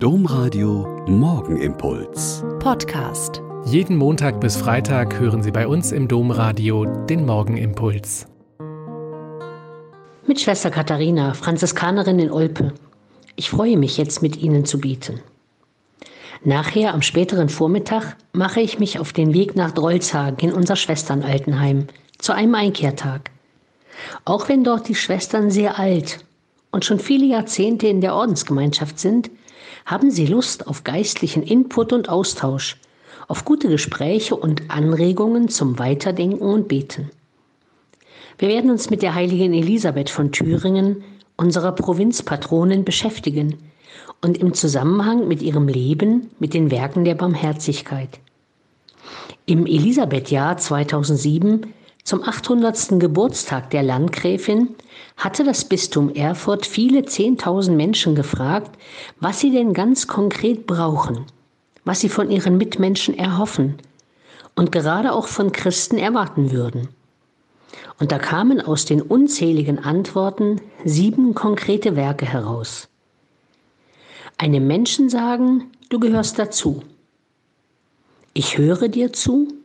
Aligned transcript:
Domradio 0.00 1.04
Morgenimpuls. 1.08 2.44
Podcast. 2.60 3.42
Jeden 3.64 3.96
Montag 3.96 4.40
bis 4.40 4.56
Freitag 4.56 5.18
hören 5.18 5.42
Sie 5.42 5.50
bei 5.50 5.66
uns 5.66 5.90
im 5.90 6.06
Domradio 6.06 6.84
den 6.84 7.26
Morgenimpuls. 7.26 8.28
Mit 10.24 10.40
Schwester 10.40 10.70
Katharina, 10.70 11.34
Franziskanerin 11.34 12.20
in 12.20 12.30
Olpe. 12.30 12.74
Ich 13.34 13.50
freue 13.50 13.76
mich 13.76 13.96
jetzt 13.96 14.22
mit 14.22 14.36
Ihnen 14.36 14.64
zu 14.64 14.78
beten. 14.78 15.20
Nachher 16.44 16.94
am 16.94 17.02
späteren 17.02 17.48
Vormittag 17.48 18.16
mache 18.32 18.60
ich 18.60 18.78
mich 18.78 19.00
auf 19.00 19.12
den 19.12 19.34
Weg 19.34 19.56
nach 19.56 19.72
Drolzhagen 19.72 20.50
in 20.50 20.54
unser 20.54 20.76
Schwesternaltenheim 20.76 21.88
zu 22.18 22.32
einem 22.32 22.54
Einkehrtag. 22.54 23.32
Auch 24.24 24.48
wenn 24.48 24.62
dort 24.62 24.86
die 24.86 24.94
Schwestern 24.94 25.50
sehr 25.50 25.76
alt 25.76 26.24
und 26.70 26.84
schon 26.84 27.00
viele 27.00 27.26
Jahrzehnte 27.26 27.88
in 27.88 28.00
der 28.00 28.14
Ordensgemeinschaft 28.14 29.00
sind, 29.00 29.28
haben 29.86 30.10
Sie 30.10 30.26
Lust 30.26 30.66
auf 30.66 30.84
geistlichen 30.84 31.42
Input 31.42 31.92
und 31.92 32.08
Austausch, 32.08 32.76
auf 33.28 33.44
gute 33.44 33.68
Gespräche 33.68 34.36
und 34.36 34.70
Anregungen 34.70 35.48
zum 35.48 35.78
Weiterdenken 35.78 36.40
und 36.40 36.68
Beten. 36.68 37.10
Wir 38.38 38.48
werden 38.48 38.70
uns 38.70 38.90
mit 38.90 39.02
der 39.02 39.14
heiligen 39.14 39.52
Elisabeth 39.52 40.10
von 40.10 40.32
Thüringen, 40.32 41.02
unserer 41.36 41.72
Provinzpatronin, 41.72 42.84
beschäftigen 42.84 43.58
und 44.22 44.38
im 44.38 44.54
Zusammenhang 44.54 45.28
mit 45.28 45.42
ihrem 45.42 45.68
Leben 45.68 46.30
mit 46.38 46.54
den 46.54 46.70
Werken 46.70 47.04
der 47.04 47.14
Barmherzigkeit. 47.14 48.20
Im 49.46 49.66
Elisabethjahr 49.66 50.56
2007 50.56 51.72
zum 52.08 52.22
800. 52.22 52.98
Geburtstag 53.00 53.68
der 53.68 53.82
Landgräfin 53.82 54.74
hatte 55.18 55.44
das 55.44 55.66
Bistum 55.66 56.08
Erfurt 56.14 56.64
viele 56.64 57.04
Zehntausend 57.04 57.76
Menschen 57.76 58.14
gefragt, 58.14 58.78
was 59.20 59.40
sie 59.40 59.50
denn 59.50 59.74
ganz 59.74 60.06
konkret 60.06 60.66
brauchen, 60.66 61.26
was 61.84 62.00
sie 62.00 62.08
von 62.08 62.30
ihren 62.30 62.56
Mitmenschen 62.56 63.18
erhoffen 63.18 63.76
und 64.56 64.72
gerade 64.72 65.12
auch 65.12 65.26
von 65.26 65.52
Christen 65.52 65.98
erwarten 65.98 66.50
würden. 66.50 66.88
Und 67.98 68.10
da 68.10 68.18
kamen 68.18 68.62
aus 68.62 68.86
den 68.86 69.02
unzähligen 69.02 69.78
Antworten 69.78 70.62
sieben 70.86 71.34
konkrete 71.34 71.94
Werke 71.94 72.24
heraus. 72.24 72.88
Einem 74.38 74.66
Menschen 74.66 75.10
sagen, 75.10 75.72
du 75.90 76.00
gehörst 76.00 76.38
dazu. 76.38 76.82
Ich 78.32 78.56
höre 78.56 78.88
dir 78.88 79.12
zu 79.12 79.57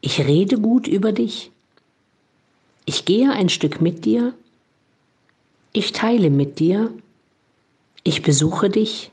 ich 0.00 0.20
rede 0.20 0.58
gut 0.58 0.86
über 0.86 1.12
dich. 1.12 1.50
Ich 2.86 3.04
gehe 3.04 3.30
ein 3.32 3.48
Stück 3.48 3.80
mit 3.80 4.04
dir. 4.04 4.34
Ich 5.72 5.92
teile 5.92 6.30
mit 6.30 6.58
dir. 6.58 6.92
Ich 8.02 8.22
besuche 8.22 8.68
dich. 8.68 9.10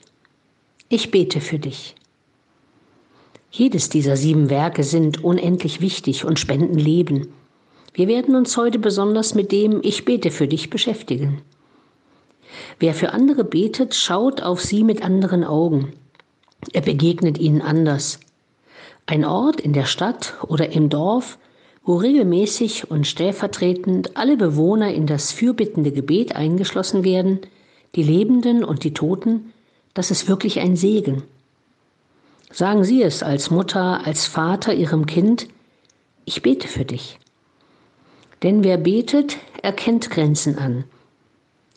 Ich 0.90 1.10
bete 1.12 1.40
für 1.40 1.60
dich. 1.60 1.96
Jedes 3.50 3.90
dieser 3.90 4.18
sieben 4.18 4.50
Werke 4.50 4.84
sind 4.84 5.24
unendlich 5.24 5.82
wichtig 5.82 6.26
und 6.26 6.40
spenden 6.40 6.78
Leben. 6.78 7.34
Wir 7.94 8.08
werden 8.08 8.36
uns 8.36 8.56
heute 8.58 8.80
besonders 8.80 9.36
mit 9.36 9.52
dem 9.52 9.80
Ich 9.84 10.06
bete 10.06 10.32
für 10.32 10.48
dich 10.48 10.70
beschäftigen. 10.70 11.42
Wer 12.80 12.94
für 12.94 13.12
andere 13.14 13.44
betet, 13.44 13.96
schaut 13.96 14.42
auf 14.42 14.62
sie 14.62 14.84
mit 14.84 15.04
anderen 15.04 15.44
Augen. 15.44 15.94
Er 16.74 16.82
begegnet 16.82 17.38
ihnen 17.38 17.62
anders. 17.62 18.20
Ein 19.12 19.26
Ort 19.26 19.60
in 19.60 19.74
der 19.74 19.84
Stadt 19.84 20.36
oder 20.48 20.72
im 20.72 20.88
Dorf, 20.88 21.38
wo 21.84 21.98
regelmäßig 21.98 22.90
und 22.90 23.06
stellvertretend 23.06 24.16
alle 24.16 24.38
Bewohner 24.38 24.94
in 24.94 25.06
das 25.06 25.34
fürbittende 25.34 25.92
Gebet 25.92 26.34
eingeschlossen 26.34 27.04
werden, 27.04 27.42
die 27.96 28.04
Lebenden 28.04 28.64
und 28.64 28.86
die 28.86 28.94
Toten, 28.94 29.52
das 29.94 30.12
ist 30.12 30.30
wirklich 30.30 30.62
ein 30.62 30.78
Segen. 30.78 31.24
Sagen 32.54 32.86
Sie 32.86 33.04
es 33.04 33.22
als 33.22 33.52
Mutter, 33.52 34.08
als 34.08 34.28
Vater 34.28 34.74
Ihrem 34.74 35.06
Kind, 35.06 35.50
ich 36.24 36.42
bete 36.42 36.70
für 36.70 36.86
dich. 36.86 37.20
Denn 38.44 38.64
wer 38.64 38.78
betet, 38.78 39.40
erkennt 39.62 40.10
Grenzen 40.10 40.58
an. 40.58 40.86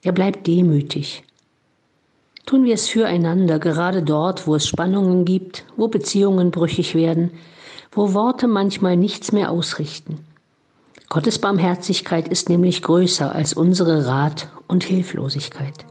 Er 0.05 0.13
bleibt 0.13 0.47
demütig. 0.47 1.25
Tun 2.47 2.65
wir 2.65 2.75
es 2.75 2.89
füreinander, 2.89 3.59
gerade 3.59 4.03
dort, 4.03 4.47
wo 4.47 4.55
es 4.55 4.67
Spannungen 4.67 5.25
gibt, 5.25 5.65
wo 5.77 5.89
Beziehungen 5.89 6.51
brüchig 6.51 6.95
werden, 6.95 7.31
wo 7.91 8.13
Worte 8.13 8.49
manchmal 8.49 8.97
nichts 8.97 9.33
mehr 9.33 9.51
ausrichten. 9.51 10.19
Gottes 11.09 11.39
Barmherzigkeit 11.39 12.29
ist 12.29 12.49
nämlich 12.49 12.83
größer 12.83 13.35
als 13.35 13.55
unsere 13.55 14.07
Rat 14.07 14.49
und 14.67 14.85
Hilflosigkeit. 14.85 15.87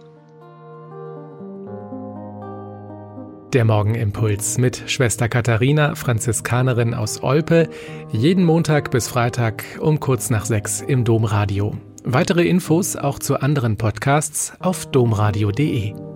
Der 3.53 3.66
Morgenimpuls 3.66 4.58
mit 4.58 4.84
Schwester 4.88 5.30
Katharina, 5.30 5.94
Franziskanerin 5.96 6.94
aus 6.94 7.22
Olpe, 7.22 7.70
jeden 8.12 8.44
Montag 8.44 8.90
bis 8.91 9.08
Freitag 9.08 9.64
um 9.80 10.00
kurz 10.00 10.30
nach 10.30 10.46
sechs 10.46 10.81
im 10.81 11.03
Domradio. 11.03 11.78
Weitere 12.03 12.47
Infos 12.47 12.96
auch 12.96 13.20
zu 13.20 13.40
anderen 13.40 13.78
Podcasts 13.78 14.53
auf 14.59 14.88
domradio.de. 14.88 16.12